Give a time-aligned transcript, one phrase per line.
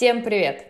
[0.00, 0.64] Всем привет!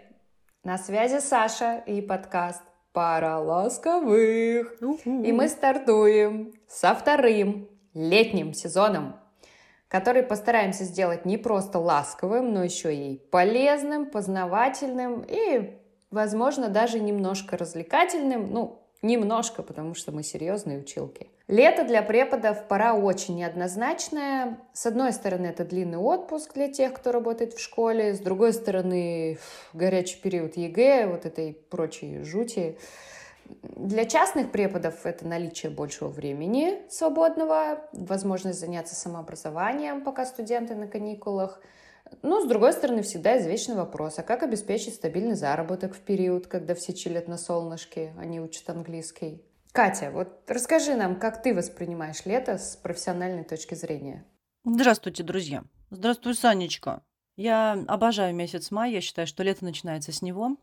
[0.65, 4.83] На связи Саша и подкаст «Пара ласковых».
[5.05, 9.15] И мы стартуем со вторым летним сезоном,
[9.87, 15.79] который постараемся сделать не просто ласковым, но еще и полезным, познавательным и,
[16.11, 18.53] возможно, даже немножко развлекательным.
[18.53, 21.31] Ну, Немножко, потому что мы серьезные училки.
[21.51, 24.57] Лето для преподов пора очень неоднозначная.
[24.73, 28.15] С одной стороны, это длинный отпуск для тех, кто работает в школе.
[28.15, 29.37] С другой стороны,
[29.73, 32.79] горячий период ЕГЭ, вот этой прочей жути.
[33.63, 41.61] Для частных преподов это наличие большего времени свободного, возможность заняться самообразованием, пока студенты на каникулах–
[42.23, 46.75] но, с другой стороны, всегда извечный вопрос, а как обеспечить стабильный заработок в период, когда
[46.75, 49.45] все чилят на солнышке, а не учат английский?
[49.73, 54.25] Катя, вот расскажи нам, как ты воспринимаешь лето с профессиональной точки зрения?
[54.65, 55.65] Здравствуйте, друзья.
[55.91, 57.03] Здравствуй, Санечка.
[57.37, 60.57] Я обожаю месяц май, я считаю, что лето начинается с него.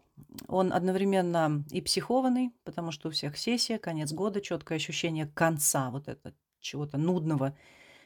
[0.48, 6.08] Он одновременно и психованный, потому что у всех сессия, конец года, четкое ощущение конца вот
[6.08, 7.58] это чего-то нудного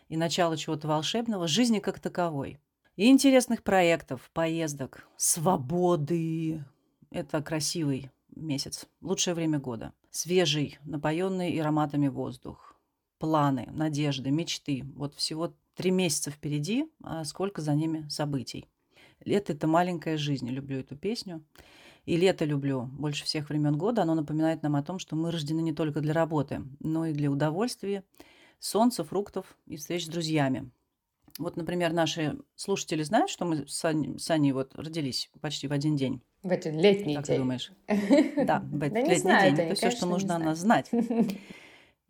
[0.07, 2.59] и начала чего-то волшебного, жизни как таковой–
[2.95, 6.63] и интересных проектов, поездок, свободы.
[7.09, 9.93] Это красивый месяц, лучшее время года.
[10.09, 12.75] Свежий, напоенный ароматами воздух.
[13.17, 14.83] Планы, надежды, мечты.
[14.95, 18.67] Вот всего три месяца впереди, а сколько за ними событий.
[19.23, 20.49] Лето– это маленькая жизнь.
[20.49, 21.43] Люблю эту песню.
[22.05, 24.01] И лето люблю больше всех времен года.
[24.01, 27.29] Оно напоминает нам о том, что мы рождены не только для работы, но и для
[27.29, 28.03] удовольствия,
[28.59, 30.71] солнца, фруктов и встреч с друзьями.
[31.37, 35.71] Вот, например, наши слушатели знают, что мы с Аней, с Аней вот родились почти в
[35.71, 36.21] один день.
[36.43, 37.35] В один летний как день.
[37.35, 37.71] Ты думаешь?
[38.45, 39.59] Да, в этот летний день.
[39.59, 40.89] Это все, что нужно о нас знать.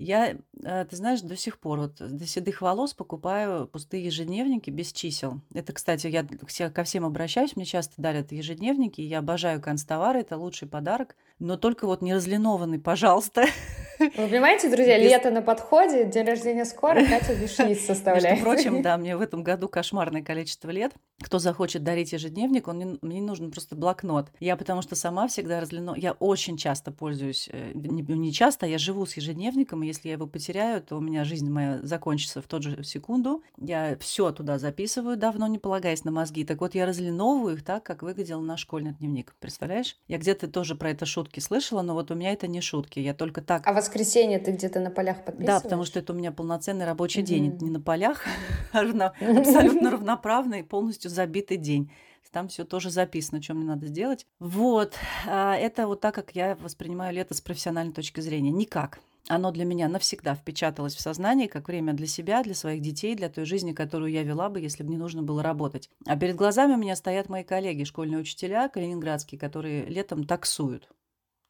[0.02, 4.92] Я, э, ты знаешь, до сих пор вот до седых волос покупаю пустые ежедневники без
[4.92, 5.42] чисел.
[5.54, 6.26] Это, кстати, я
[6.72, 11.86] ко всем обращаюсь, мне часто дарят ежедневники, я обожаю констовары, это лучший подарок, но только
[11.86, 13.46] вот не разлинованный, пожалуйста.
[14.00, 15.12] Вы понимаете, друзья, без...
[15.12, 18.40] лето на подходе, день рождения скоро, Катя вишниц составляет.
[18.40, 20.94] Между прочим, да, мне в этом году кошмарное количество лет.
[21.22, 24.30] Кто захочет дарить ежедневник, он мне, мне нужен просто блокнот.
[24.40, 25.94] Я потому что сама всегда разлину...
[25.96, 30.16] Я очень часто пользуюсь, э, не, не часто, я живу с ежедневником, и если я
[30.16, 33.44] его потеряю, то у меня жизнь моя закончится в тот же секунду.
[33.58, 36.44] Я все туда записываю, давно не полагаясь на мозги.
[36.44, 39.36] Так вот, я разлиновываю их так, как выглядел наш школьный дневник.
[39.40, 39.98] Представляешь?
[40.08, 43.00] Я где-то тоже про это шутки слышала, но вот у меня это не шутки.
[43.00, 43.68] Я только так...
[43.68, 45.48] А воскресенье ты где-то на полях подписываешь?
[45.48, 47.26] Да, потому что это у меня полноценный рабочий mm-hmm.
[47.26, 47.58] день.
[47.62, 48.24] Не на полях,
[48.72, 51.92] а абсолютно равноправный, полностью забитый день.
[52.32, 54.26] Там все тоже записано, что мне надо сделать.
[54.40, 54.96] Вот.
[55.28, 58.52] А, это вот так, как я воспринимаю лето с профессиональной точки зрения.
[58.52, 59.00] Никак.
[59.28, 63.30] Оно для меня навсегда впечаталось в сознание, как время для себя, для своих детей, для
[63.30, 65.90] той жизни, которую я вела бы, если бы не нужно было работать.
[66.06, 70.90] А перед глазами у меня стоят мои коллеги, школьные учителя калининградские, которые летом таксуют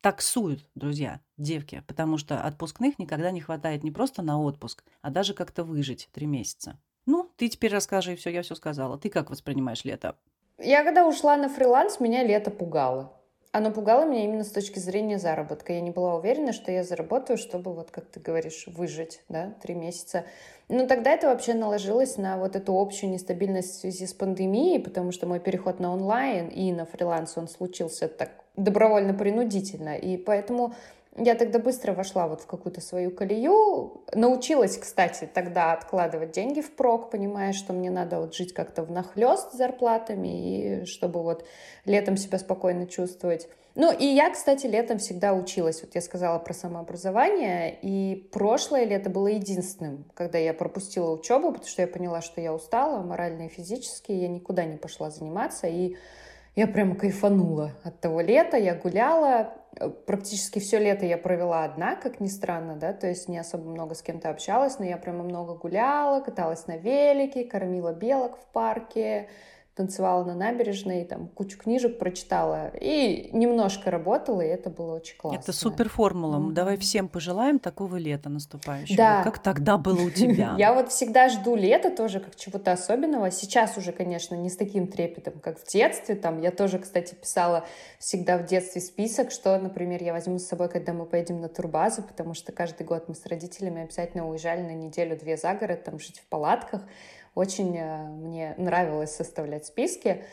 [0.01, 5.35] таксуют, друзья, девки, потому что отпускных никогда не хватает не просто на отпуск, а даже
[5.35, 6.79] как-то выжить три месяца.
[7.41, 8.99] Ты теперь расскажи, все, я все сказала.
[8.99, 10.15] Ты как воспринимаешь лето?
[10.59, 13.13] Я когда ушла на фриланс, меня лето пугало.
[13.51, 15.73] Оно пугало меня именно с точки зрения заработка.
[15.73, 19.73] Я не была уверена, что я заработаю, чтобы, вот как ты говоришь, выжить, да, три
[19.73, 20.25] месяца.
[20.69, 25.11] Но тогда это вообще наложилось на вот эту общую нестабильность в связи с пандемией, потому
[25.11, 29.95] что мой переход на онлайн и на фриланс, он случился так добровольно-принудительно.
[29.95, 30.75] И поэтому
[31.17, 34.03] я тогда быстро вошла вот в какую-то свою колею.
[34.13, 39.51] Научилась, кстати, тогда откладывать деньги в прок, понимая, что мне надо вот жить как-то внахлёст
[39.51, 41.45] с зарплатами, и чтобы вот
[41.85, 43.49] летом себя спокойно чувствовать.
[43.75, 45.81] Ну, и я, кстати, летом всегда училась.
[45.81, 51.67] Вот я сказала про самообразование, и прошлое лето было единственным, когда я пропустила учебу, потому
[51.67, 55.95] что я поняла, что я устала морально и физически, я никуда не пошла заниматься, и
[56.55, 59.53] я прямо кайфанула от того лета, я гуляла,
[60.05, 63.95] практически все лето я провела одна, как ни странно, да, то есть не особо много
[63.95, 69.29] с кем-то общалась, но я прямо много гуляла, каталась на велике, кормила белок в парке,
[69.75, 75.39] танцевала на набережной, там кучу книжек прочитала и немножко работала, и это было очень классно.
[75.39, 76.37] Это супер формула.
[76.37, 76.51] Mm-hmm.
[76.51, 78.97] Давай всем пожелаем такого лета наступающего.
[78.97, 79.23] Да.
[79.23, 80.55] Как тогда было у тебя?
[80.57, 83.31] Я вот всегда жду лета тоже как чего-то особенного.
[83.31, 86.15] Сейчас уже, конечно, не с таким трепетом, как в детстве.
[86.15, 87.65] Там я тоже, кстати, писала
[87.97, 92.03] всегда в детстве список, что, например, я возьму с собой, когда мы поедем на турбазу,
[92.03, 96.19] потому что каждый год мы с родителями обязательно уезжали на неделю-две за город, там жить
[96.19, 96.81] в палатках.
[97.35, 100.23] Очень э, мне нравилось составлять списки.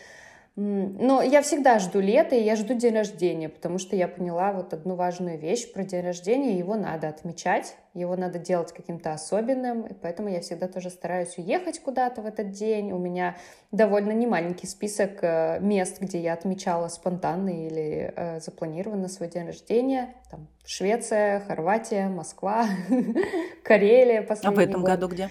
[0.61, 4.73] Но я всегда жду лета, и я жду день рождения, потому что я поняла вот
[4.73, 6.59] одну важную вещь про день рождения.
[6.59, 11.79] Его надо отмечать, его надо делать каким-то особенным, и поэтому я всегда тоже стараюсь уехать
[11.79, 12.91] куда-то в этот день.
[12.91, 13.37] У меня
[13.71, 20.17] довольно немаленький список э, мест, где я отмечала спонтанно или э, запланированно свой день рождения.
[20.29, 22.67] Там Швеция, Хорватия, Москва,
[23.63, 24.27] Карелия.
[24.43, 24.91] А в этом год.
[24.91, 25.31] году где?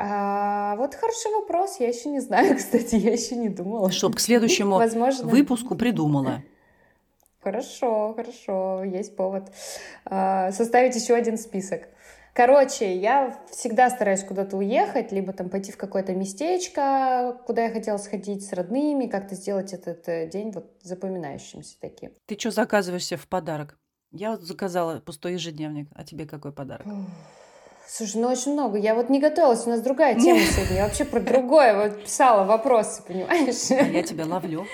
[0.00, 3.90] А, вот хороший вопрос, я еще не знаю, кстати, я еще не думала.
[3.90, 5.26] Чтоб к следующему Возможно.
[5.26, 6.42] выпуску придумала.
[7.40, 9.50] Хорошо, хорошо, есть повод
[10.04, 11.88] а, составить еще один список.
[12.32, 17.96] Короче, я всегда стараюсь куда-то уехать, либо там пойти в какое-то местечко, куда я хотела
[17.96, 22.12] сходить с родными, как-то сделать этот э, день вот запоминающимся таким.
[22.26, 23.76] Ты что заказываешь себе в подарок?
[24.12, 26.86] Я вот заказала пустой ежедневник, а тебе какой подарок?
[27.88, 28.76] Слушай, ну очень много.
[28.76, 30.76] Я вот не готовилась, у нас другая тема сегодня.
[30.76, 33.70] Я вообще про другое вот писала вопросы, понимаешь?
[33.70, 34.66] А я тебя ловлю.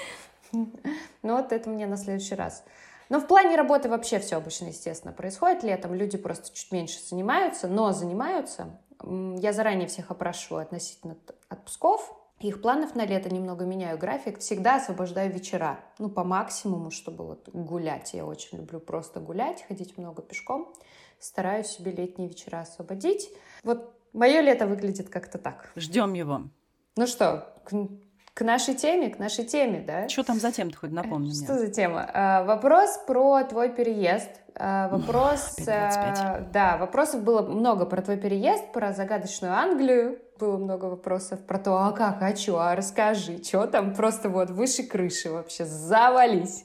[0.52, 2.64] Ну вот это мне на следующий раз.
[3.08, 5.94] Но в плане работы вообще все обычно, естественно, происходит летом.
[5.94, 8.78] Люди просто чуть меньше занимаются, но занимаются.
[9.02, 11.16] Я заранее всех опрошу относительно
[11.48, 12.12] отпусков.
[12.40, 14.40] Их планов на лето немного меняю график.
[14.40, 15.78] Всегда освобождаю вечера.
[15.98, 18.12] Ну, по максимуму, чтобы вот гулять.
[18.12, 20.74] Я очень люблю просто гулять, ходить много пешком
[21.24, 23.30] стараюсь себе летние вечера освободить.
[23.62, 25.70] Вот мое лето выглядит как-то так.
[25.74, 26.42] Ждем его.
[26.96, 27.72] Ну что, к,
[28.34, 30.08] к нашей теме, к нашей теме, да?
[30.08, 31.46] Что там за тема-то хоть напомни Что мне?
[31.46, 32.08] Что за тема?
[32.12, 34.30] А, вопрос про твой переезд.
[34.54, 35.56] А, вопрос...
[35.66, 40.18] А, да, вопросов было много про твой переезд, про загадочную Англию.
[40.38, 44.50] Было много вопросов про то, а как, а что, а расскажи, что там просто вот
[44.50, 46.64] выше крыши вообще, завались.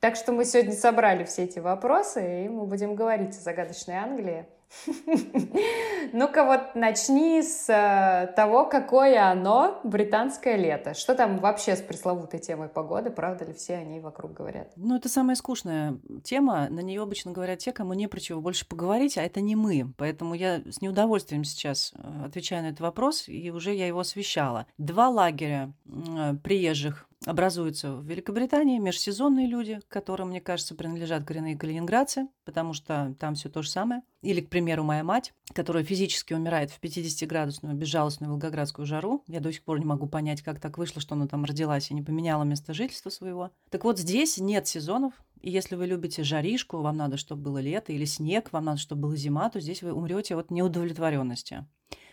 [0.00, 4.46] Так что мы сегодня собрали все эти вопросы, и мы будем говорить о загадочной Англии.
[6.12, 10.94] Ну-ка вот начни с э, того, какое оно, британское лето.
[10.94, 13.10] Что там вообще с пресловутой темой погоды?
[13.10, 14.72] Правда ли все о ней вокруг говорят?
[14.76, 16.68] Ну, это самая скучная тема.
[16.70, 19.92] На нее обычно говорят те, кому не про чего больше поговорить, а это не мы.
[19.98, 24.66] Поэтому я с неудовольствием сейчас э, отвечаю на этот вопрос, и уже я его освещала.
[24.78, 32.28] Два лагеря э, приезжих образуются в Великобритании межсезонные люди, которым, мне кажется, принадлежат коренные калининградцы,
[32.44, 34.02] потому что там все то же самое.
[34.22, 39.22] Или, к примеру, моя мать, которая физически умирает в 50-градусную безжалостную волгоградскую жару.
[39.26, 41.94] Я до сих пор не могу понять, как так вышло, что она там родилась и
[41.94, 43.50] не поменяла место жительства своего.
[43.70, 47.92] Так вот, здесь нет сезонов, и если вы любите жаришку, вам надо, чтобы было лето,
[47.92, 51.66] или снег, вам надо, чтобы была зима, то здесь вы умрете от неудовлетворенности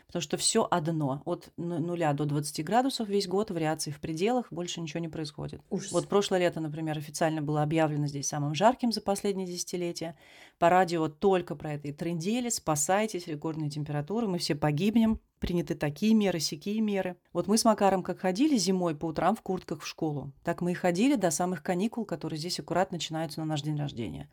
[0.08, 1.22] потому что все одно.
[1.26, 5.62] От нуля до 20 градусов весь год, вариаций в пределах, больше ничего не происходит.
[5.70, 5.92] Ужас.
[5.92, 10.18] Вот прошлое лето, например, официально было объявлено здесь самым жарким за последние десятилетия.
[10.58, 16.14] По радио только про это и трендели, спасайтесь, рекордные температуры, мы все погибнем, приняты такие
[16.14, 17.18] меры, сякие меры.
[17.34, 20.72] Вот мы с Макаром как ходили зимой по утрам в куртках в школу, так мы
[20.72, 24.30] и ходили до самых каникул, которые здесь аккурат начинаются на наш день рождения.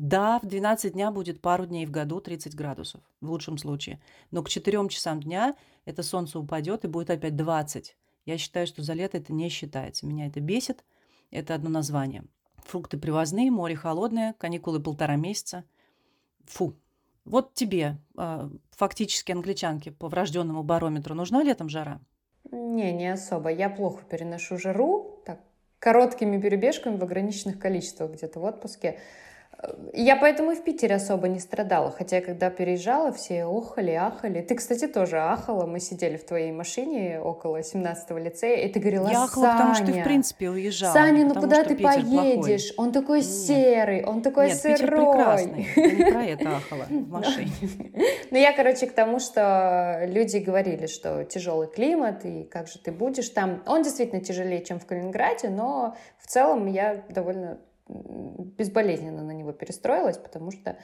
[0.00, 4.00] Да, в 12 дня будет пару дней в году 30 градусов, в лучшем случае.
[4.30, 5.54] Но к 4 часам дня
[5.84, 7.94] это солнце упадет и будет опять 20.
[8.24, 10.06] Я считаю, что за лето это не считается.
[10.06, 10.84] Меня это бесит.
[11.30, 12.24] Это одно название.
[12.64, 15.64] Фрукты привозные, море холодное, каникулы полтора месяца.
[16.46, 16.74] Фу.
[17.26, 22.00] Вот тебе, э, фактически англичанке по врожденному барометру, нужна летом жара?
[22.50, 23.50] Не, не особо.
[23.50, 25.40] Я плохо переношу жару, так,
[25.78, 28.98] короткими перебежками в ограниченных количествах где-то в отпуске.
[29.92, 34.40] Я поэтому и в Питере особо не страдала, хотя когда переезжала, все охали, ахали.
[34.40, 35.66] Ты, кстати, тоже ахала.
[35.66, 39.74] Мы сидели в твоей машине около 17-го лицея, и ты говорила, Я ахала, Саня, потому
[39.74, 40.92] что ты, в принципе, уезжала.
[40.92, 42.74] Саня, ну куда ты Питер поедешь?
[42.74, 42.86] Плохой.
[42.86, 43.26] Он такой Нет.
[43.26, 44.76] серый, он такой Нет, сырой.
[44.76, 45.68] Питер прекрасный.
[45.76, 47.50] Я не про это ахала в машине.
[48.30, 52.92] Ну, я, короче, к тому, что люди говорили, что тяжелый климат, и как же ты
[52.92, 53.62] будешь там.
[53.66, 57.58] Он действительно тяжелее, чем в Калининграде, но в целом я довольно
[58.58, 60.76] безболезненно на него перестроилась, потому что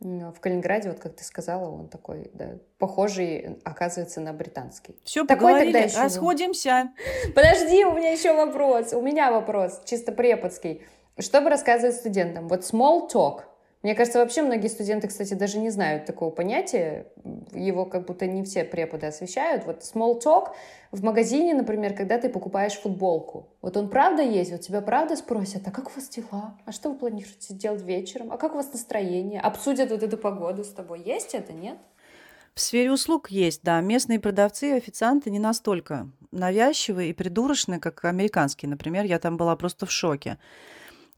[0.00, 4.96] в Калининграде, вот как ты сказала, он такой, да, похожий, оказывается, на британский.
[5.04, 5.98] Все, такой тогда еще...
[5.98, 6.92] расходимся.
[7.34, 10.82] Подожди, у меня еще вопрос, у меня вопрос, чисто преподский.
[11.18, 12.48] Что бы рассказывать студентам?
[12.48, 13.42] Вот small talk—
[13.84, 17.06] мне кажется, вообще многие студенты, кстати, даже не знают такого понятия.
[17.52, 19.66] Его как будто не все преподы освещают.
[19.66, 20.52] Вот small talk
[20.90, 23.50] в магазине, например, когда ты покупаешь футболку.
[23.60, 26.56] Вот он правда есть, вот тебя правда спросят, а как у вас дела?
[26.64, 28.32] А что вы планируете делать вечером?
[28.32, 29.38] А как у вас настроение?
[29.38, 31.02] Обсудят вот эту погоду с тобой.
[31.02, 31.76] Есть это, нет?
[32.54, 33.82] В сфере услуг есть, да.
[33.82, 38.70] Местные продавцы и официанты не настолько навязчивые и придурочные, как американские.
[38.70, 40.38] Например, я там была просто в шоке.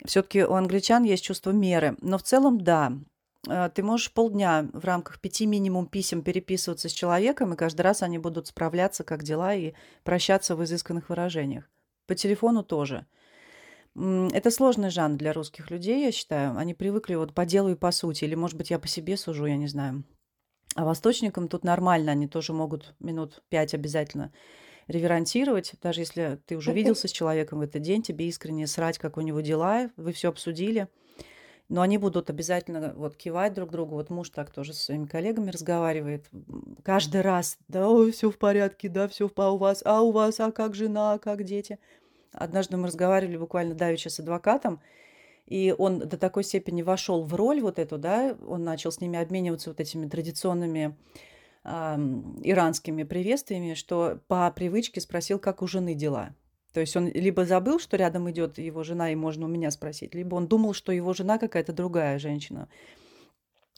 [0.07, 1.97] Все-таки у англичан есть чувство меры.
[2.01, 2.93] Но в целом, да,
[3.49, 8.03] э, ты можешь полдня в рамках пяти минимум писем переписываться с человеком, и каждый раз
[8.03, 11.69] они будут справляться, как дела, и прощаться в изысканных выражениях.
[12.07, 13.07] По телефону тоже.
[13.95, 16.57] Это сложный жанр для русских людей, я считаю.
[16.59, 18.25] Они привыкли вот по делу и по сути.
[18.25, 20.05] Или, может быть, я по себе сужу, я не знаю.
[20.75, 24.33] А восточникам тут нормально, они тоже могут минут пять обязательно
[24.89, 29.17] реверантировать, даже если ты уже виделся с человеком в этот день, тебе искренне срать, как
[29.17, 30.89] у него дела, вы все обсудили,
[31.69, 33.97] но они будут обязательно вот кивать друг другу.
[33.97, 36.27] Вот муж так тоже со своими коллегами разговаривает
[36.85, 37.59] каждый раз.
[37.67, 41.15] Да, все в порядке, да, все а у вас, а у вас, а как жена,
[41.15, 41.79] а как дети.
[42.33, 44.81] Однажды мы разговаривали буквально давеча с адвокатом,
[45.47, 49.19] и он до такой степени вошел в роль вот эту, да, он начал с ними
[49.19, 50.97] обмениваться вот этими традиционными
[51.67, 56.35] иранскими приветствиями, что по привычке спросил, как у жены дела.
[56.73, 60.15] То есть он либо забыл, что рядом идет его жена, и можно у меня спросить,
[60.15, 62.69] либо он думал, что его жена какая-то другая женщина.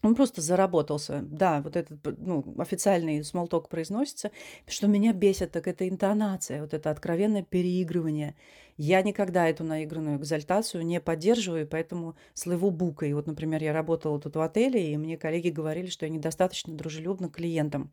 [0.03, 1.23] Он просто заработался.
[1.23, 4.31] Да, вот этот ну, официальный смолток произносится.
[4.67, 8.37] Что меня бесит, так это интонация, вот это откровенное переигрывание.
[8.77, 13.13] Я никогда эту наигранную экзальтацию не поддерживаю, поэтому слыву букой.
[13.13, 17.29] Вот, например, я работала тут в отеле, и мне коллеги говорили, что я недостаточно дружелюбна
[17.29, 17.91] к клиентам.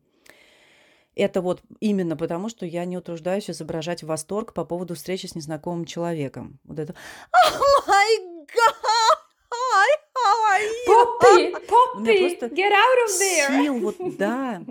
[1.16, 5.86] Это вот именно потому, что я не утруждаюсь изображать восторг по поводу встречи с незнакомым
[5.86, 6.60] человеком.
[6.62, 6.94] Вот это
[7.32, 8.36] «Oh my!
[10.86, 13.62] Поппи, Поппи, get out of there.
[13.62, 14.62] Сил, вот, да.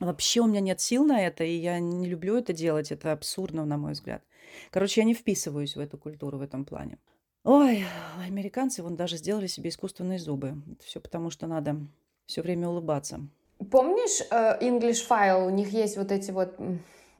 [0.00, 2.92] Вообще у меня нет сил на это, и я не люблю это делать.
[2.92, 4.22] Это абсурдно, на мой взгляд.
[4.70, 6.98] Короче, я не вписываюсь в эту культуру в этом плане.
[7.44, 7.84] Ой,
[8.26, 10.54] американцы вон даже сделали себе искусственные зубы.
[10.82, 11.76] Все потому, что надо
[12.26, 13.20] все время улыбаться.
[13.70, 15.46] Помнишь uh, English File?
[15.46, 16.56] У них есть вот эти вот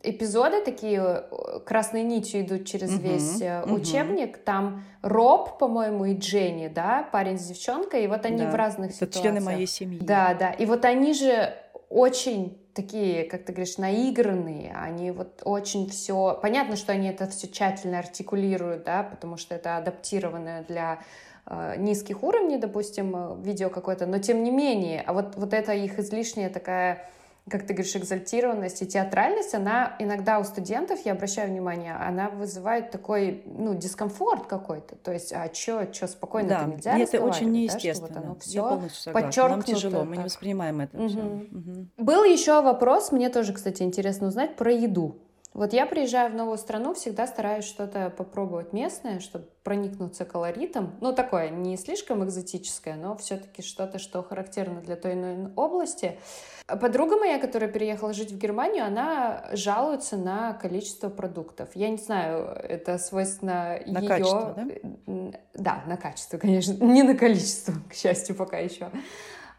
[0.05, 3.73] эпизоды такие э, красной нитью идут через весь uh-huh.
[3.73, 4.39] учебник.
[4.39, 8.91] Там Роб, по-моему, и Дженни, да, парень с девчонкой, и вот они да, в разных
[8.91, 9.23] это ситуациях.
[9.23, 9.99] члены моей семьи.
[10.01, 10.51] Да, да.
[10.51, 11.55] И вот они же
[11.89, 16.39] очень такие, как ты говоришь, наигранные, они вот очень все...
[16.43, 20.99] Понятно, что они это все тщательно артикулируют, да, потому что это адаптированное для
[21.47, 25.99] э, низких уровней, допустим, видео какое-то, но тем не менее, а вот, вот это их
[25.99, 27.09] излишняя такая
[27.51, 32.91] как ты говоришь, экзальтированность и театральность, она иногда у студентов, я обращаю внимание, она вызывает
[32.91, 34.97] такой, ну, дискомфорт какой-то.
[34.97, 38.09] То есть, а что, что спокойно да, нельзя это очень неестественно.
[38.09, 39.49] Да, вот оно все я полностью согласна.
[39.49, 40.09] Нам тяжело, так.
[40.09, 41.09] мы не воспринимаем это угу.
[41.09, 41.21] все.
[41.21, 41.89] Угу.
[41.99, 45.24] Был еще вопрос, мне тоже, кстати, интересно узнать про еду.
[45.55, 50.97] Вот я приезжаю в новую страну, всегда стараюсь что-то попробовать местное, чтобы проникнуться колоритом.
[51.01, 56.19] Ну, такое, не слишком экзотическое, но все-таки что-то, что характерно для той или иной области.
[56.67, 61.69] Подруга моя, которая переехала жить в Германию, она жалуется на количество продуктов.
[61.75, 64.09] Я не знаю, это свойственно на ее...
[64.09, 65.39] Качество, да?
[65.55, 66.73] Да, на качество, конечно.
[66.85, 68.91] Не на количество, к счастью, пока еще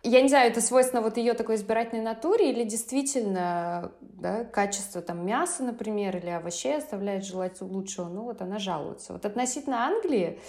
[0.10, 5.26] я не знаю, это свойственно вот ее такой избирательной натуре или действительно да, качество там
[5.26, 8.08] мяса, например, или овощей оставляет желать лучшего.
[8.08, 9.14] Ну вот она жалуется.
[9.14, 10.40] Вот относительно Англии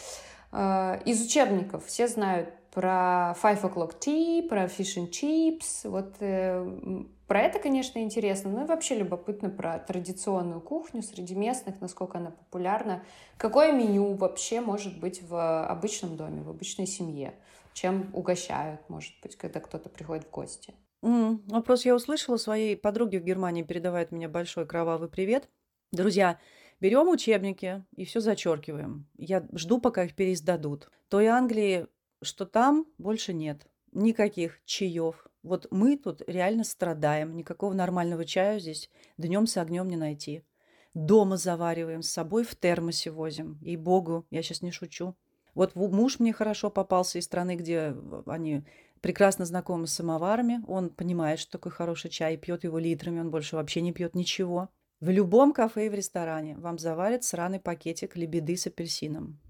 [0.53, 5.89] э, из учебников все знают про Five O'Clock Tea, про Fish and Chips.
[5.89, 8.51] Вот э, про это, конечно, интересно.
[8.51, 13.03] Ну и вообще любопытно про традиционную кухню среди местных, насколько она популярна.
[13.39, 17.33] Какое меню вообще может быть в обычном доме, в обычной семье?
[17.77, 20.75] Чем угощают, может быть, когда кто-то приходит в гости.
[21.03, 22.39] М, Вопрос я услышала.
[22.39, 25.51] Своей подруге в Германии передавает мне большой кровавый привет.
[25.93, 26.41] Друзья,
[26.81, 29.07] берем учебники и все зачеркиваем.
[29.19, 30.89] Я жду, пока их переиздадут.
[31.09, 31.87] Той Англии,
[32.23, 33.67] что там, больше нет.
[33.93, 35.27] Никаких чаев.
[35.43, 37.37] Вот мы тут реально страдаем.
[37.37, 40.45] Никакого нормального чая здесь днем с огнем не найти.
[40.95, 43.59] Дома завариваем, с собой в термосе возим.
[43.61, 45.15] И богу, я сейчас не шучу.
[45.57, 47.97] Вот муж мне хорошо попался из страны, где
[48.27, 48.63] они
[49.01, 50.63] прекрасно знакомы с самоварами.
[50.69, 54.69] Он понимает, что такое хороший чай, пьет его литрами, он больше вообще не пьет ничего.
[55.01, 59.41] В любом кафе и в ресторане вам заварят сраный пакетик лебеды с апельсином.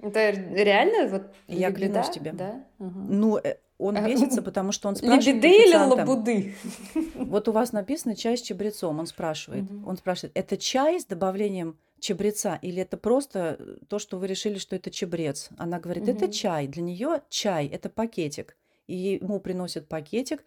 [0.00, 1.08] Это реально?
[1.08, 1.92] Вот Я лебеда?
[1.92, 2.32] клянусь тебе.
[2.32, 2.64] Да?
[2.80, 2.98] Угу.
[3.08, 6.54] Ну, э, он бесится, потому что он спрашивает Лебеды или лабуды?
[7.14, 8.98] Вот у вас написано чай с чабрецом.
[8.98, 9.70] Он спрашивает.
[9.70, 9.88] Угу.
[9.88, 14.58] Он спрашивает, это чай с добавлением чабреца или это просто э, то, что вы решили,
[14.58, 15.48] что это чабрец?
[15.56, 16.66] Она говорит, это чай.
[16.66, 18.56] Для нее чай это пакетик.
[18.86, 20.44] И ему приносят пакетик,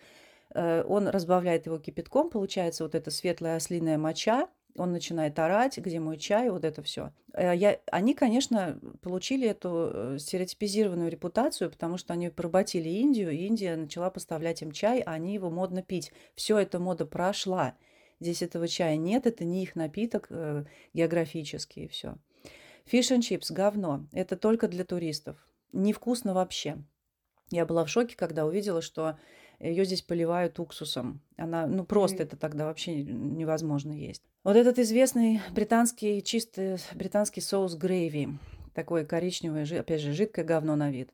[0.54, 6.00] э, он разбавляет его кипятком, получается вот эта светлая ослиная моча, он начинает орать, где
[6.00, 7.12] мой чай, вот это все.
[7.34, 13.76] Э, я, они, конечно, получили эту стереотипизированную репутацию, потому что они поработили Индию, и Индия
[13.76, 16.12] начала поставлять им чай, а они его модно пить.
[16.36, 17.74] Все эта мода прошла.
[18.20, 22.18] Здесь этого чая нет, это не их напиток э, географический и все.
[22.92, 24.08] Fish and chips– говно.
[24.12, 25.38] Это только для туристов.
[25.74, 26.78] Невкусно вообще.
[27.50, 29.18] Я была в шоке, когда увидела, что
[29.60, 31.22] Ее здесь поливают уксусом.
[31.36, 34.24] Она, ну просто это тогда вообще невозможно есть.
[34.44, 38.30] Вот этот известный британский чистый британский соус грейви,
[38.74, 41.12] такой коричневый, опять же, жидкое говно на вид.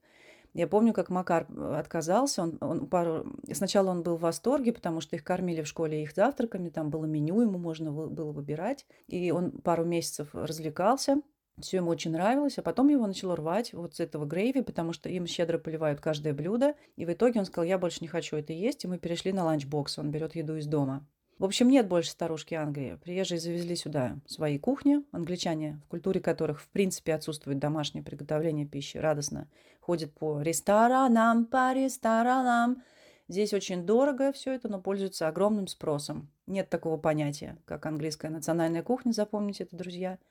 [0.54, 2.44] Я помню, как Макар отказался.
[2.44, 3.26] Он, он пару...
[3.52, 7.06] Сначала он был в восторге, потому что их кормили в школе их завтраками, там было
[7.06, 8.86] меню, ему можно было выбирать.
[9.08, 11.22] И он пару месяцев развлекался.
[11.60, 15.08] Все ему очень нравилось, а потом его начало рвать вот с этого gravy, потому что
[15.10, 16.76] им щедро поливают каждое блюдо.
[16.96, 19.44] И в итоге он сказал, я больше не хочу это есть, и мы перешли на
[19.44, 20.00] ланчбокс.
[20.00, 21.06] Он берет еду из дома.
[21.40, 22.98] В общем, нет больше старушки Англии.
[23.04, 25.04] Приезжие завезли сюда свои кухни.
[25.12, 29.48] Англичане, в культуре которых, в принципе, отсутствует домашнее приготовление пищи, радостно
[29.84, 32.84] ходят по ресторанам, по ресторанам.
[33.28, 36.30] Здесь очень дорого все это, но пользуется огромным спросом.
[36.48, 40.18] Нет такого понятия, как английская национальная кухня, запомните это, друзья–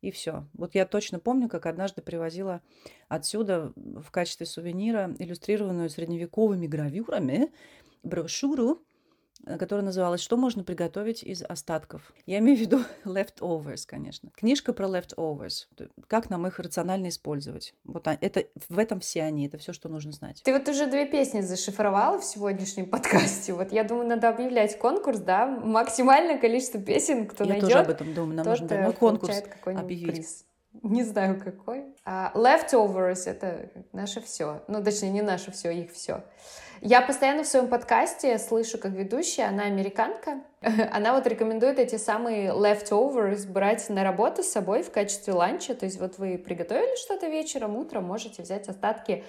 [0.00, 0.46] и все.
[0.54, 2.60] Вот я точно помню, как однажды привозила
[3.08, 7.52] отсюда в качестве сувенира иллюстрированную средневековыми гравюрами
[8.02, 8.82] брошюру
[9.58, 12.12] которая называлась «Что можно приготовить из остатков?».
[12.26, 14.30] Я имею в виду leftovers, конечно.
[14.36, 15.66] Книжка про leftovers.
[16.06, 17.74] Как нам их рационально использовать.
[17.84, 20.42] Вот это, в этом все они, это все, что нужно знать.
[20.42, 23.52] Ты вот уже две песни зашифровала в сегодняшнем подкасте.
[23.52, 25.46] Вот я думаю, надо объявлять конкурс, да?
[25.46, 27.68] Максимальное количество песен, кто я найдет.
[27.68, 28.36] Я тоже об этом думаю.
[28.36, 30.14] Нам нужно давно конкурс объявить.
[30.14, 30.47] Приз.
[30.72, 31.86] Не знаю какой.
[32.04, 34.62] А leftovers— это наше все.
[34.68, 36.22] Ну, точнее, не наше все, их все.
[36.80, 40.42] Я постоянно в своем подкасте слышу, как ведущая, она американка,
[40.92, 45.74] она вот рекомендует эти самые leftovers брать на работу с собой в качестве ланча.
[45.74, 49.24] То есть вот вы приготовили что-то вечером, утром можете взять остатки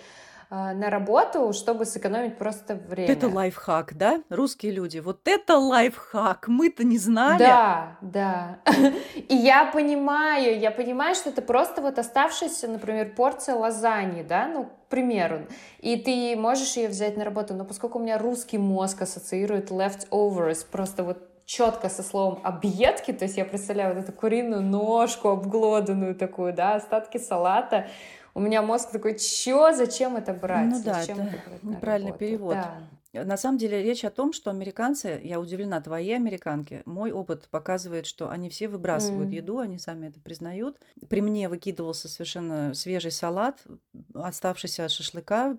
[0.49, 3.11] на работу, чтобы сэкономить просто время.
[3.11, 4.23] Это лайфхак, да?
[4.29, 7.37] Русские люди, вот это лайфхак, мы-то не знали.
[7.37, 8.59] Да, да.
[9.15, 14.65] И я понимаю, я понимаю, что это просто вот оставшаяся, например, порция лазаньи, да, ну,
[14.65, 15.41] к примеру,
[15.77, 20.65] и ты можешь ее взять на работу, но поскольку у меня русский мозг ассоциирует leftovers,
[20.65, 26.13] просто вот четко со словом объедки, то есть я представляю вот эту куриную ножку обглоданную
[26.13, 27.87] такую, да, остатки салата,
[28.39, 30.69] у меня мозг такой, чё, зачем это брать?
[30.69, 32.53] Ну да, зачем это, это неправильный перевод.
[32.53, 32.77] Да.
[33.11, 38.05] На самом деле речь о том, что американцы, я удивлена, твои американки, мой опыт показывает,
[38.05, 39.35] что они все выбрасывают mm.
[39.35, 40.77] еду, они сами это признают.
[41.09, 43.63] При мне выкидывался совершенно свежий салат,
[44.13, 45.57] оставшийся от шашлыка,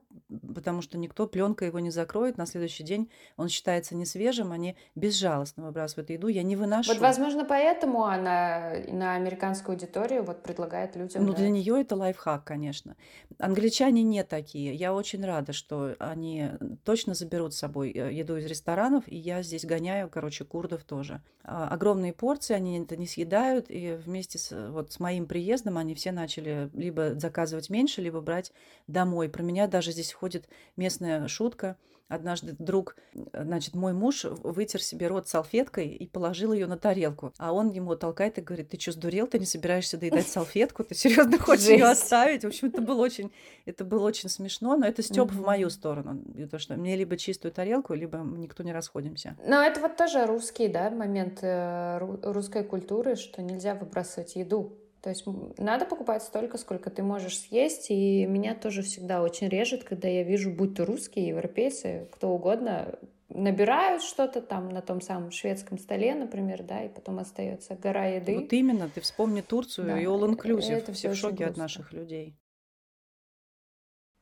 [0.54, 2.38] потому что никто пленкой его не закроет.
[2.38, 6.28] На следующий день он считается не свежим, они безжалостно выбрасывают еду.
[6.28, 6.92] Я не выношу.
[6.92, 11.26] Вот, возможно, поэтому она на американскую аудиторию вот предлагает людям.
[11.26, 11.38] Ну, да.
[11.38, 12.94] для нее это лайфхак, конечно.
[13.40, 14.72] Англичане не такие.
[14.72, 16.50] Я очень рада, что они
[16.84, 20.84] точно забирают берут с собой э, еду из ресторанов, и я здесь гоняю, короче, курдов
[20.84, 21.22] тоже.
[21.42, 25.94] А, огромные порции, они это не съедают, и вместе с, вот, с моим приездом они
[25.94, 28.52] все начали либо заказывать меньше, либо брать
[28.86, 29.28] домой.
[29.30, 31.76] Про меня даже здесь ходит местная шутка–
[32.10, 32.96] Однажды друг,
[33.32, 37.32] значит, мой муж вытер себе рот салфеткой и положил ее на тарелку.
[37.38, 39.28] А он ему толкает и говорит, ты что, сдурел?
[39.28, 40.82] Ты не собираешься доедать салфетку?
[40.82, 42.42] Ты серьезно хочешь ее оставить?
[42.42, 43.30] В общем, это было очень,
[43.64, 46.20] это было очень смешно, но это степ в мою сторону.
[46.50, 49.36] То, что мне либо чистую тарелку, либо никто не расходимся.
[49.46, 54.76] Но это вот тоже русский, да, момент э, русской культуры, что нельзя выбрасывать еду.
[55.02, 55.24] То есть
[55.58, 57.90] надо покупать столько, сколько ты можешь съесть.
[57.90, 62.98] И меня тоже всегда очень режет, когда я вижу, будь то русские, европейцы, кто угодно,
[63.28, 68.36] набирают что-то там на том самом шведском столе, например, да, и потом остается гора еды.
[68.38, 70.72] Вот именно, ты вспомни Турцию да, и all inclusive.
[70.72, 72.36] Это все в шоке от наших людей.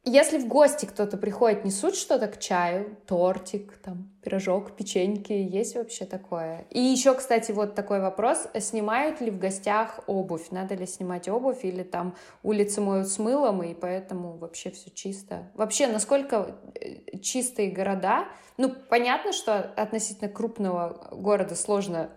[0.05, 6.07] Если в гости кто-то приходит, несут что-то к чаю, тортик, там, пирожок, печеньки, есть вообще
[6.07, 6.67] такое?
[6.71, 10.51] И еще, кстати, вот такой вопрос, снимают ли в гостях обувь?
[10.51, 15.51] Надо ли снимать обувь или там улицы моют с мылом, и поэтому вообще все чисто?
[15.55, 18.29] Вообще, насколько э, чистые города?
[18.57, 22.11] Ну, понятно, что относительно крупного города сложно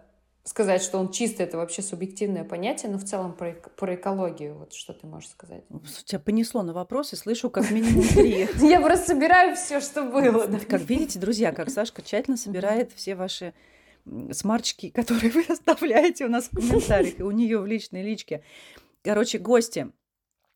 [0.43, 4.73] сказать, что он чистый, это вообще субъективное понятие, но в целом про, про экологию, вот
[4.73, 5.63] что ты можешь сказать?
[6.06, 8.47] Тебя понесло на вопросы, слышу как минимум три.
[8.62, 10.47] Я просто собираю все, что было.
[10.67, 13.54] Как видите, друзья, как Сашка тщательно собирает все ваши
[14.32, 18.43] смарчики, которые вы оставляете у нас в комментариях, и у нее в личной личке.
[19.04, 19.91] Короче, гости.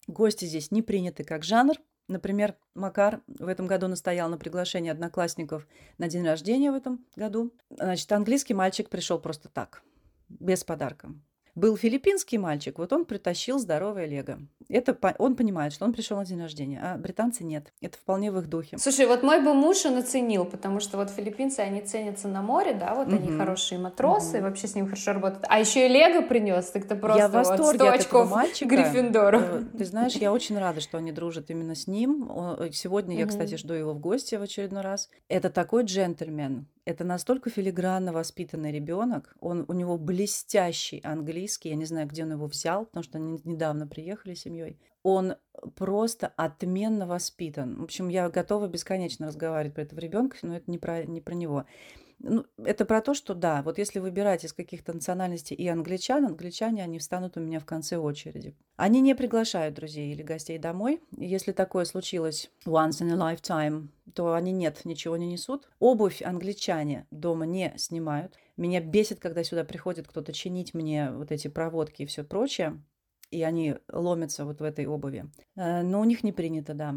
[0.08, 1.76] Гости здесь не приняты как жанр,
[2.08, 7.52] Например, Макар в этом году настоял на приглашении одноклассников на день рождения в этом году.
[7.70, 9.82] Значит, английский мальчик пришел просто так,
[10.30, 11.10] без подарка.
[11.56, 14.39] Был филиппинский мальчик, вот он притащил здоровое лего.
[14.69, 17.73] Это он понимает, что он пришел на день рождения, а британцы нет.
[17.82, 18.78] Это вполне в их духе.
[18.78, 22.73] Слушай, вот мой бы муж он оценил, потому что вот филиппинцы, они ценятся на море,
[22.73, 23.15] да, вот угу.
[23.15, 24.45] они хорошие матросы, угу.
[24.45, 25.45] вообще с ним хорошо работают.
[25.49, 28.75] А еще и Лего принес, так это просто я в восторге вот 100 очков мальчика.
[28.75, 29.39] Гриффиндору.
[29.39, 32.30] Э, ты знаешь, я очень рада, что они дружат именно с ним.
[32.30, 35.10] Э, сегодня я, кстати, жду его в гости в очередной раз.
[35.28, 39.36] Это такой джентльмен, это настолько филигранно воспитанный ребенок.
[39.39, 41.69] Он, у него блестящий английский.
[41.69, 44.80] Я не знаю, где он его взял, потому что они недавно приехали с семьей.
[45.04, 45.36] Он
[45.76, 47.80] просто отменно воспитан.
[47.80, 51.36] В общем, я готова бесконечно разговаривать про этого ребенка, но это не про, не про
[51.36, 51.65] него.
[52.20, 56.82] Ну, это про то, что да, вот если выбирать из каких-то национальностей и англичан, англичане,
[56.82, 58.56] они встанут у меня в конце очереди.
[58.78, 61.02] Они не приглашают друзей или гостей домой.
[61.18, 65.68] Если такое случилось once in a lifetime, то они нет, ничего не несут.
[65.80, 68.34] Обувь англичане дома не снимают.
[68.56, 72.82] Меня бесит, когда сюда приходит кто-то чинить мне вот эти проводки и все прочее
[73.31, 75.25] и они ломятся вот в этой обуви.
[75.55, 76.95] Э, но у них не принято, да.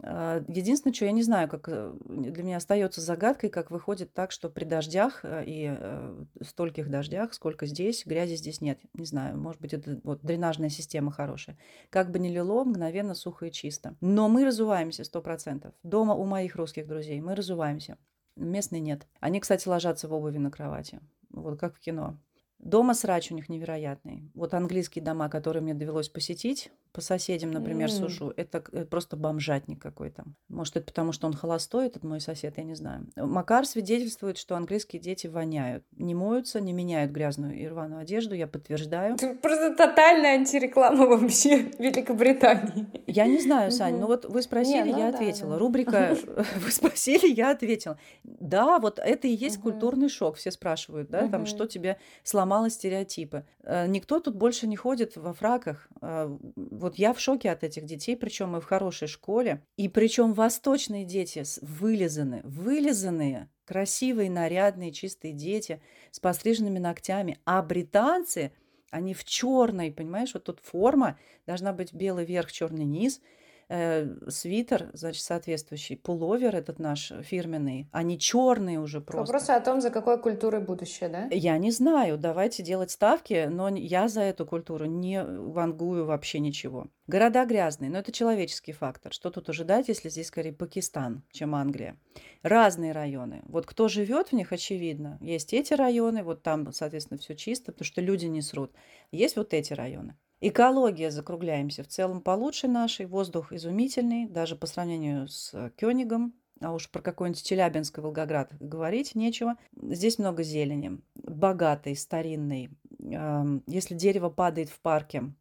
[0.00, 4.30] А, единственное, что я не знаю, как э, для меня остается загадкой, как выходит так,
[4.30, 8.78] что при дождях э, и э, стольких дождях, сколько здесь, грязи здесь нет.
[8.94, 11.58] Не знаю, может быть, это вот дренажная система хорошая.
[11.90, 13.96] Как бы ни лило, мгновенно сухо и чисто.
[14.00, 15.74] Но мы разуваемся сто процентов.
[15.82, 17.98] Дома у моих русских друзей мы разуваемся.
[18.36, 19.08] Местные нет.
[19.18, 21.00] Они, кстати, ложатся в обуви на кровати.
[21.30, 22.18] Вот как в кино.
[22.58, 24.30] Дома срач у них невероятный.
[24.34, 27.92] Вот английские дома, которые мне довелось посетить, по соседям, например, mm.
[27.92, 30.24] сужу, это э, просто бомжатник какой-то.
[30.48, 33.06] Может, это потому, что он холостой, этот мой сосед, я не знаю.
[33.16, 35.84] Макар свидетельствует, что английские дети воняют.
[35.96, 39.14] Не моются, не меняют грязную и рваную одежду, я подтверждаю.
[39.14, 42.86] Это просто тотальная антиреклама вообще Великобритании.
[43.06, 44.00] Я не знаю, Сань, mm-hmm.
[44.00, 45.52] ну вот вы спросили, не, ну, я да, ответила.
[45.52, 45.58] Да.
[45.58, 46.16] Рубрика
[46.56, 47.98] «Вы спросили, я ответила».
[48.24, 49.62] Да, вот это и есть mm-hmm.
[49.62, 50.36] культурный шок.
[50.36, 51.30] Все спрашивают, да, mm-hmm.
[51.30, 51.98] там, что тебе
[52.48, 53.44] сломало стереотипы.
[53.62, 57.84] Э, никто тут больше не ходит во фраках э, вот я в шоке от этих
[57.84, 59.62] детей, причем мы в хорошей школе.
[59.76, 67.38] И причем восточные дети вылизаны, вылизанные, красивые, нарядные, чистые дети с постриженными ногтями.
[67.44, 68.52] А британцы,
[68.90, 73.20] они в черной, понимаешь, вот тут форма, должна быть белый верх, черный низ–
[73.68, 79.32] свитер, значит, соответствующий, пуловер этот наш фирменный, они черные уже просто.
[79.32, 81.28] Вопрос о том, за какой культурой будущее, да?
[81.30, 86.88] Я не знаю, давайте делать ставки, но я за эту культуру не вангую вообще ничего.
[87.06, 89.12] Города грязные, но это человеческий фактор.
[89.12, 91.98] Что тут ожидать, если здесь скорее Пакистан, чем Англия?
[92.42, 93.42] Разные районы.
[93.46, 95.18] Вот кто живет в них, очевидно.
[95.20, 98.72] Есть эти районы, вот там, соответственно, все чисто, потому что люди не срут.
[99.10, 100.16] Есть вот эти районы.
[100.40, 103.06] Экология, закругляемся, в целом получше нашей.
[103.06, 106.34] Воздух изумительный, даже по сравнению с Кёнигом.
[106.60, 109.56] А уж про какой-нибудь Челябинск и Волгоград говорить нечего.
[109.80, 111.00] Здесь много зелени.
[111.14, 112.70] Богатый, старинный.
[112.98, 115.32] Если дерево падает в парке,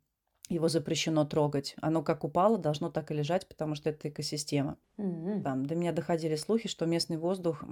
[0.50, 1.76] его запрещено трогать.
[1.82, 4.78] Оно как упало, должно так и лежать, потому что это экосистема.
[4.98, 5.42] Mm-hmm.
[5.44, 7.64] Там до меня доходили слухи, что местный воздух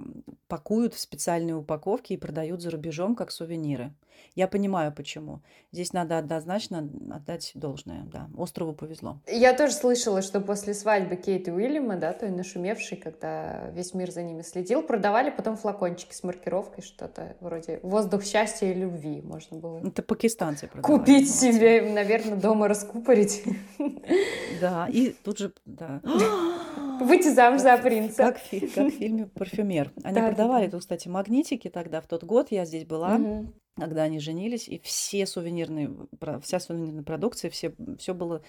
[0.48, 3.92] пакуют в специальные упаковки и продают за рубежом как сувениры.
[4.34, 5.42] Я понимаю, почему.
[5.72, 8.04] Здесь надо однозначно отдать должное.
[8.04, 9.20] Да, острову повезло.
[9.26, 14.10] Я тоже слышала, что после свадьбы Кейт и Уильяма, да, той нашумевшей, когда весь мир
[14.10, 19.58] за ними следил, продавали потом флакончики с маркировкой, что-то вроде «Воздух счастья и любви» можно
[19.58, 19.80] было.
[19.86, 20.98] Это пакистанцы продавали.
[20.98, 23.44] Купить себе, наверное, дома раскупорить.
[24.60, 26.00] Да, и тут же, да.
[27.00, 28.16] Выйти замуж за принца.
[28.16, 28.40] Как,
[28.74, 29.92] как в фильме «Парфюмер».
[30.02, 33.16] Они да, продавали тут, кстати, магнитики тогда, в тот год я здесь была.
[33.16, 35.94] Угу когда они женились, и все сувенирные,
[36.42, 38.42] вся сувенирная продукция, все, все было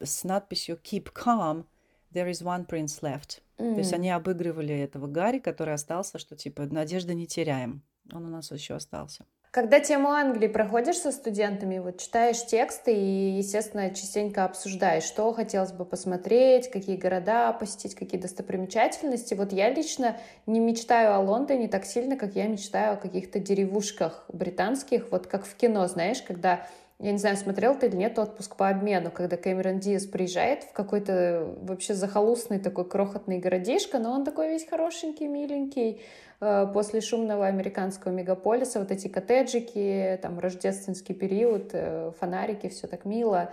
[0.00, 1.66] с надписью «Keep calm,
[2.12, 3.42] there is one prince left».
[3.58, 3.74] Mm.
[3.74, 7.82] То есть они обыгрывали этого Гарри, который остался, что типа «надежды не теряем».
[8.12, 9.26] Он у нас еще остался.
[9.50, 15.72] Когда тему Англии проходишь со студентами, вот читаешь тексты и, естественно, частенько обсуждаешь, что хотелось
[15.72, 19.34] бы посмотреть, какие города посетить, какие достопримечательности.
[19.34, 24.24] Вот я лично не мечтаю о Лондоне так сильно, как я мечтаю о каких-то деревушках
[24.28, 26.68] британских, вот как в кино, знаешь, когда
[27.00, 30.72] я не знаю, смотрел ты или нет отпуск по обмену, когда Кэмерон Диас приезжает в
[30.72, 36.02] какой-то вообще захолустный такой крохотный городишко, но он такой весь хорошенький, миленький,
[36.40, 43.52] после шумного американского мегаполиса, вот эти коттеджики, там рождественский период, э, фонарики, все так мило.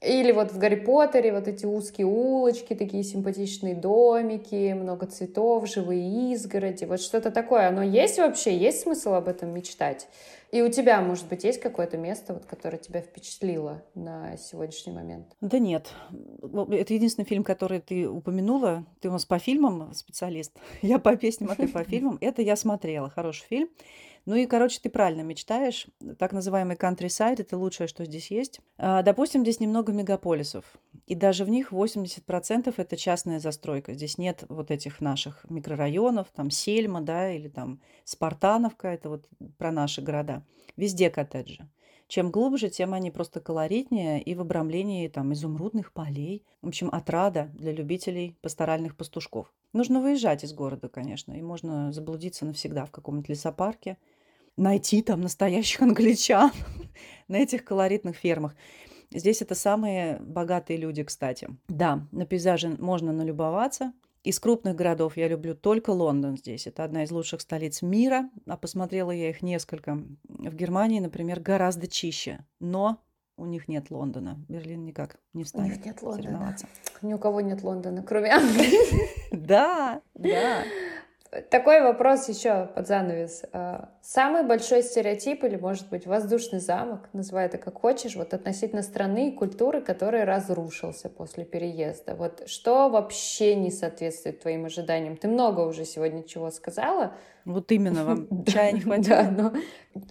[0.00, 6.32] Или вот в Гарри Поттере вот эти узкие улочки, такие симпатичные домики, много цветов, живые
[6.32, 7.68] изгороди, вот что-то такое.
[7.68, 8.56] Оно есть вообще?
[8.56, 10.06] Есть смысл об этом мечтать?
[10.50, 15.26] И у тебя, может быть, есть какое-то место, вот, которое тебя впечатлило на сегодняшний момент?
[15.42, 15.92] Да нет.
[16.42, 18.86] Это единственный фильм, который ты упомянула.
[19.00, 20.56] Ты у нас по фильмам специалист.
[20.82, 22.16] Я по песням, а ты по фильмам.
[22.22, 23.10] Это я смотрела.
[23.10, 23.68] Хороший фильм.
[24.28, 25.86] Ну и, короче, ты правильно мечтаешь.
[26.18, 28.60] Так называемый countryside– это лучшее, что здесь есть.
[28.76, 30.66] А, допустим, здесь немного мегаполисов.
[31.06, 33.94] И даже в них 80% это частная застройка.
[33.94, 39.72] Здесь нет вот этих наших микрорайонов, там Сельма, да, или там Спартановка, это вот про
[39.72, 40.42] наши города.
[40.76, 41.66] Везде коттеджи.
[42.06, 46.44] Чем глубже, тем они просто колоритнее и в обрамлении там изумрудных полей.
[46.60, 49.52] В общем, отрада для любителей пасторальных пастушков.
[49.74, 53.98] Нужно выезжать из города, конечно, и можно заблудиться навсегда в каком-нибудь лесопарке,
[54.58, 56.50] найти там настоящих англичан
[57.28, 58.54] на этих колоритных фермах.
[59.10, 61.48] Здесь это самые богатые люди, кстати.
[61.68, 63.92] Да, на пейзаже можно налюбоваться–
[64.24, 66.66] из крупных городов я люблю только Лондон здесь.
[66.66, 70.02] Это одна из лучших столиц мира, а посмотрела я их несколько.
[70.24, 72.98] В Германии, например, гораздо чище, но
[73.36, 74.44] у них нет Лондона.
[74.48, 75.72] Берлин никак не встанет.
[75.72, 76.56] У них нет Лондона.
[77.00, 79.08] Ни у кого нет Лондона, кроме Англии.
[79.38, 80.64] Да, да.
[81.50, 83.44] Такой вопрос еще под занавес.
[83.52, 88.82] А, самый большой стереотип или, может быть, воздушный замок, называй это как хочешь, вот относительно
[88.82, 92.14] страны и культуры, который разрушился после переезда.
[92.14, 95.18] Вот что вообще не соответствует твоим ожиданиям?
[95.18, 97.12] Ты много уже сегодня чего сказала.
[97.44, 99.24] Вот именно, вам чая не хватило.
[99.24, 99.52] Да, но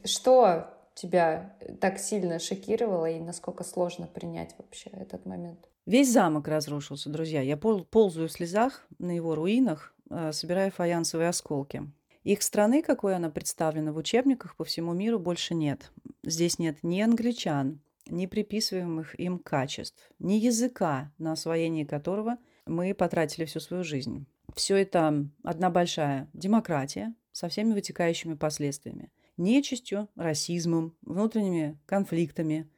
[0.06, 5.67] что тебя так сильно шокировало и насколько сложно принять вообще этот момент?
[5.88, 7.41] Весь замок разрушился, друзья.
[7.41, 11.84] Я ползаю в слезах на его руинах, Э, собирая фаянсовые осколки.
[12.23, 15.91] Их страны, какой она представлена в учебниках по всему миру, больше нет.
[16.23, 23.45] Здесь нет ни англичан, ни приписываемых им качеств, ни языка, на освоение которого мы потратили
[23.45, 24.26] всю свою жизнь.
[24.56, 29.12] Все это одна большая демократия со всеми вытекающими последствиями.
[29.38, 32.69] Нечистью, расизмом, внутренними конфликтами,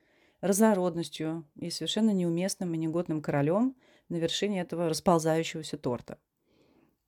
[0.42, 3.76] разнородностью и совершенно неуместным и негодным королем
[4.10, 6.18] на вершине этого расползающегося торта.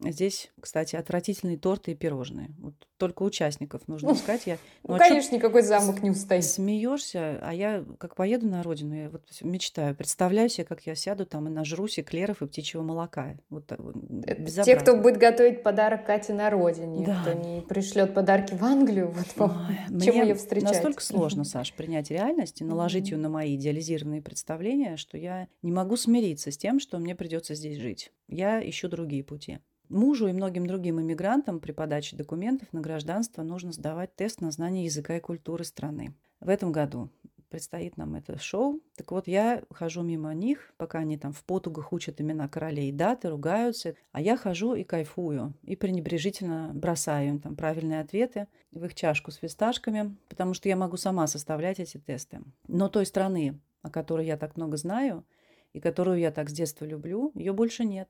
[0.03, 2.49] Здесь, кстати, отвратительные торты и пирожные.
[2.59, 4.47] Вот только участников нужно искать.
[4.47, 6.43] Я, ну, ну конечно, никакой замок не устоит.
[6.43, 11.25] Смеешься, а я, как поеду на родину, я вот мечтаю, представляю себе, как я сяду
[11.25, 13.35] там и нажрусь эклеров и птичьего молока.
[13.49, 17.21] Вот, Это те, кто будет готовить подарок Кате на родине, да.
[17.21, 20.71] кто не пришлет подарки в Англию, вот вам, Ой, чем ее встречать.
[20.71, 25.71] Настолько сложно, Саш, принять реальность и наложить ее на мои идеализированные представления, что я не
[25.71, 28.11] могу смириться с тем, что мне придется здесь жить.
[28.27, 29.59] Я ищу другие пути.
[29.91, 34.85] Мужу и многим другим иммигрантам при подаче документов на гражданство нужно сдавать тест на знание
[34.85, 36.15] языка и культуры страны.
[36.39, 37.09] В этом году
[37.49, 38.79] предстоит нам это шоу.
[38.95, 42.93] Так вот, я хожу мимо них, пока они там в потугах учат имена королей и
[42.93, 43.95] даты, ругаются.
[44.13, 49.31] А я хожу и кайфую, и пренебрежительно бросаю им там правильные ответы в их чашку
[49.31, 52.39] с фисташками, потому что я могу сама составлять эти тесты.
[52.69, 55.25] Но той страны, о которой я так много знаю,
[55.73, 58.09] и которую я так с детства люблю, ее больше нет.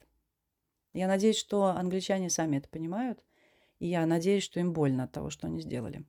[0.94, 3.24] Я надеюсь, что англичане сами это понимают,
[3.80, 6.04] и я надеюсь, что им больно от того, что они сделали.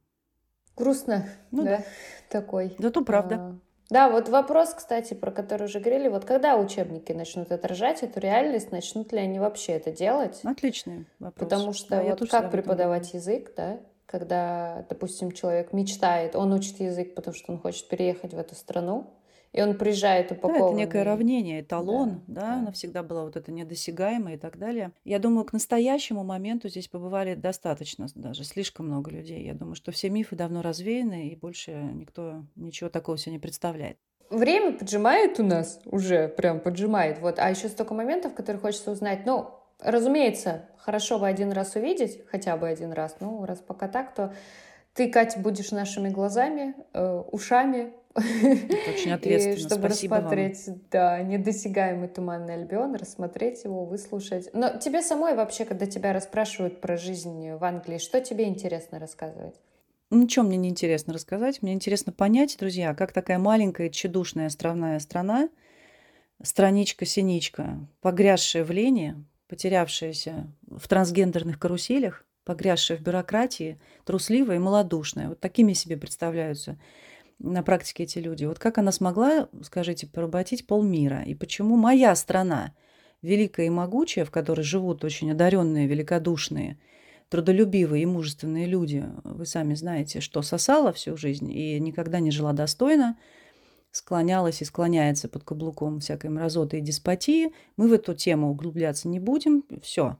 [0.77, 1.85] Грустно, ну, да, да,
[2.31, 2.75] такой.
[2.79, 3.35] Да, то правда.
[3.35, 3.59] А,
[3.90, 8.73] да, вот вопрос, кстати, про который уже говорили, вот когда учебники начнут отражать эту реальность,
[8.73, 10.40] начнут ли они вообще это делать?
[10.45, 11.49] Отличный вопрос.
[11.49, 17.14] Потому что да, вот как преподавать язык, да, когда, допустим, человек мечтает, он учит язык,
[17.14, 19.12] потому что он хочет переехать в эту страну,
[19.53, 20.61] и он приезжает упакованный.
[20.61, 24.38] Да, это некое равнение, эталон, да, да, да, она всегда была вот это недосягаемое и
[24.38, 24.93] так далее.
[25.05, 29.45] Я думаю, к настоящему моменту здесь побывали достаточно, даже слишком много людей.
[29.45, 33.99] Я думаю, что все мифы давно развеяны, и больше никто ничего такого себе не представляет.
[34.31, 37.19] Время поджимает у нас уже, прям поджимает.
[37.19, 37.38] Вот.
[37.38, 39.27] А еще столько моментов, которые хочется узнать.
[39.27, 43.17] Ну, разумеется, хорошо бы один раз увидеть, хотя бы один раз.
[43.21, 44.33] Ну, раз пока так, то
[44.95, 49.55] ты, Катя, будешь нашими глазами, э, ушами, это очень ответственно.
[49.55, 50.81] И чтобы Спасибо рассмотреть, вам.
[50.90, 54.48] да, недосягаемый туманный Альбион, рассмотреть его, выслушать.
[54.53, 59.55] Но тебе самой вообще, когда тебя расспрашивают про жизнь в Англии, что тебе интересно рассказывать?
[60.11, 61.62] Ничего мне не интересно рассказать.
[61.62, 65.48] Мне интересно понять, друзья, как такая маленькая, тщедушная островная страна,
[66.42, 69.14] страничка-синичка, погрязшая в лени,
[69.48, 75.29] потерявшаяся в трансгендерных каруселях, погрязшая в бюрократии, трусливая и малодушная.
[75.29, 76.79] Вот такими себе представляются
[77.38, 78.45] на практике эти люди.
[78.45, 81.23] Вот как она смогла, скажите, поработить полмира?
[81.23, 82.75] И почему моя страна,
[83.23, 86.79] великая и могучая, в которой живут очень одаренные, великодушные,
[87.29, 92.53] трудолюбивые и мужественные люди, вы сами знаете, что сосала всю жизнь и никогда не жила
[92.53, 93.16] достойно,
[93.90, 97.53] склонялась и склоняется под каблуком всякой мразоты и деспотии.
[97.77, 99.64] Мы в эту тему углубляться не будем.
[99.83, 100.18] Все,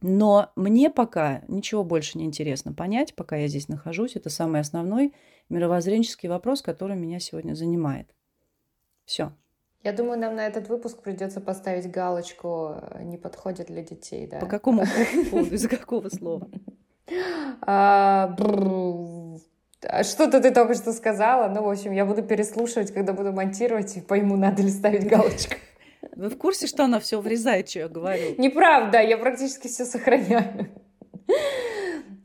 [0.00, 4.16] но мне пока ничего больше не интересно понять, пока я здесь нахожусь.
[4.16, 5.12] Это самый основной
[5.48, 8.08] мировоззренческий вопрос, который меня сегодня занимает.
[9.04, 9.32] Все.
[9.84, 14.38] Я думаю, нам на этот выпуск придется поставить галочку «Не подходит для детей», да?
[14.38, 14.84] По какому
[15.30, 15.54] поводу?
[15.54, 16.48] Из-за какого слова?
[17.62, 18.36] А,
[20.02, 21.48] что-то ты только что сказала.
[21.48, 25.54] Ну, в общем, я буду переслушивать, когда буду монтировать, и пойму, надо ли ставить галочку.
[26.16, 28.34] Вы в курсе, что она все врезает, что я говорю?
[28.38, 30.68] Неправда, я практически все сохраняю.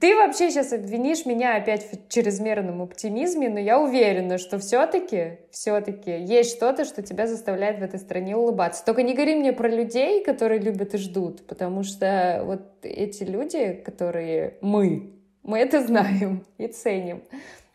[0.04, 6.12] Ты вообще сейчас обвинишь меня опять в чрезмерном оптимизме, но я уверена, что все-таки, все-таки
[6.12, 8.84] есть что-то, что тебя заставляет в этой стране улыбаться.
[8.84, 13.82] Только не говори мне про людей, которые любят и ждут, потому что вот эти люди,
[13.86, 17.24] которые мы, мы это знаем и ценим,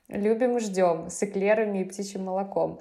[0.08, 2.78] любим и ждем с эклерами и птичьим молоком.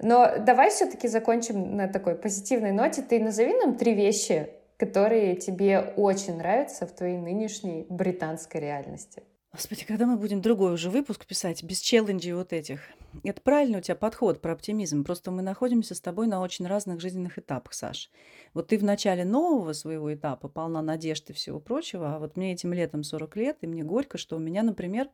[0.00, 3.02] Но давай все-таки закончим на такой позитивной ноте.
[3.02, 9.22] Ты назови нам три вещи, которые тебе очень нравятся в твоей нынешней британской реальности?
[9.54, 12.80] Господи, когда мы будем другой уже выпуск писать, без челленджей вот этих?
[13.22, 15.04] Это правильный у тебя подход про оптимизм.
[15.04, 18.10] Просто мы находимся с тобой на очень разных жизненных этапах, Саш.
[18.52, 22.52] Вот ты в начале нового своего этапа полна надежд и всего прочего, а вот мне
[22.52, 25.08] этим летом 40 лет, и мне горько, что у меня, например,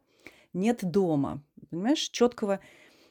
[0.55, 1.43] нет дома.
[1.69, 2.61] Понимаешь, четкого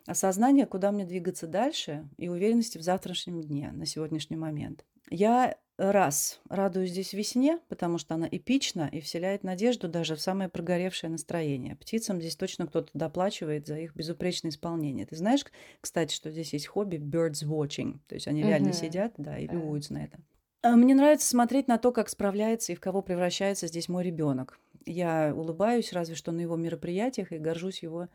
[0.10, 4.86] осознания, куда мне двигаться дальше, и уверенности в завтрашнем дне, на сегодняшний момент.
[5.10, 10.50] Я раз радуюсь здесь весне, потому что она эпична и вселяет надежду даже в самое
[10.50, 11.76] прогоревшее настроение.
[11.76, 15.06] Птицам здесь точно кто-то доплачивает за их безупречное исполнение.
[15.06, 15.46] Ты знаешь,
[15.80, 18.48] кстати, что здесь есть хобби birds watching, то есть они uh-huh.
[18.48, 20.20] реально сидят, да, и любуются на это.
[20.62, 24.60] А мне нравится смотреть на то, как справляется и в кого превращается здесь мой ребенок.
[24.86, 28.10] Я улыбаюсь разве что на его мероприятиях и горжусь его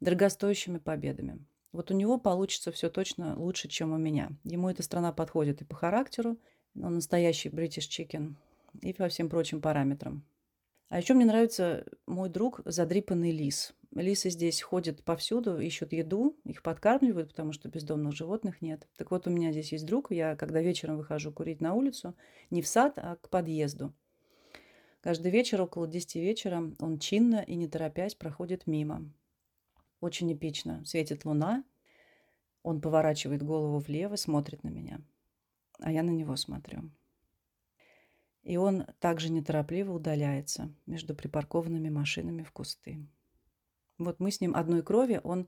[0.00, 1.44] дорогостоящими победами.
[1.72, 4.30] Вот у него получится все точно лучше, чем у меня.
[4.44, 6.36] Ему эта страна подходит и по характеру,
[6.74, 8.34] он настоящий British Chicken.
[8.82, 10.24] И по всем прочим параметрам.
[10.88, 13.72] А еще мне нравится мой друг задрипанный лис.
[13.94, 18.88] Лисы здесь ходят повсюду, ищут еду, их подкармливают, потому что бездомных животных нет.
[18.96, 22.14] Так вот, у меня здесь есть друг, я когда вечером выхожу курить на улицу,
[22.50, 23.92] не в сад, а к подъезду.
[25.00, 29.10] Каждый вечер около 10 вечера он чинно и не торопясь проходит мимо.
[30.00, 30.84] Очень эпично.
[30.84, 31.64] Светит луна,
[32.62, 35.00] он поворачивает голову влево, смотрит на меня–
[35.80, 36.90] а я на него смотрю.
[38.42, 43.06] И он также неторопливо удаляется между припаркованными машинами в кусты.
[43.98, 45.46] Вот мы с ним одной крови, он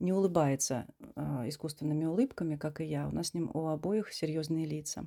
[0.00, 3.06] не улыбается э, искусственными улыбками, как и я.
[3.06, 5.04] У нас с ним у обоих серьезные лица.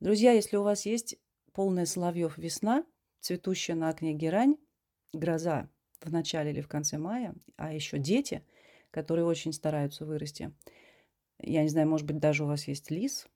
[0.00, 1.16] Друзья, если у вас есть
[1.52, 2.84] полная соловьев весна,
[3.20, 4.56] цветущая на окне герань,
[5.12, 5.68] гроза
[6.04, 8.44] в начале или в конце мая, а еще дети,
[8.90, 10.52] которые очень стараются вырасти,
[11.38, 13.26] я не знаю, может быть, даже у вас есть лис,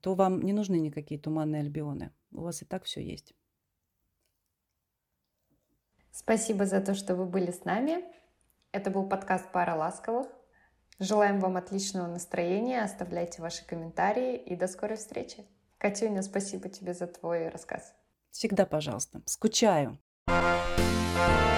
[0.00, 2.12] то вам не нужны никакие туманные альбионы.
[2.32, 3.34] У вас и так все есть.
[6.12, 8.04] Спасибо за то, что вы были с нами.
[8.72, 10.28] Это был подкаст «Пара ласковых».
[10.98, 15.46] Желаем вам отличного настроения, оставляйте ваши комментарии и до скорой встречи.
[15.78, 17.94] Катюня, спасибо тебе за твой рассказ.
[18.30, 19.22] Всегда пожалуйста.
[19.24, 19.98] Скучаю.
[20.26, 21.49] thank you